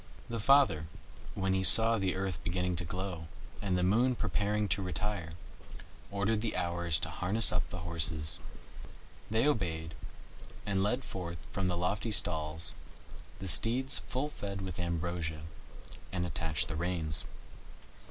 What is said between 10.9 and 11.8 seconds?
forth from the